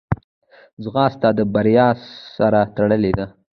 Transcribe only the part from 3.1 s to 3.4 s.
ده